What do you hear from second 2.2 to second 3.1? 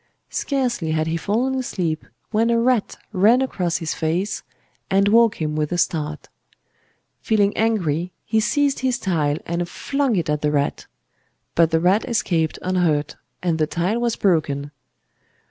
when a rat